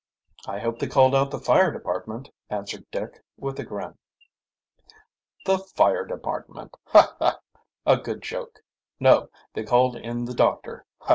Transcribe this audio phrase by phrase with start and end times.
[0.47, 3.99] "I hope they called out the fire department," answered Dick, with a grin.
[5.45, 7.15] "The fire department Ha!
[7.19, 7.39] ha!
[7.85, 8.63] a good joke!
[8.99, 11.09] No; they called in the doctor, ha!